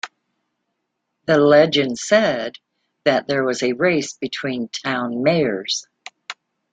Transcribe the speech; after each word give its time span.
The 1.25 1.37
legend 1.37 1.99
said 1.99 2.55
that 3.05 3.27
there 3.27 3.43
was 3.43 3.61
a 3.61 3.73
race 3.73 4.13
between 4.13 4.67
town 4.69 5.21
mayors. 5.21 5.85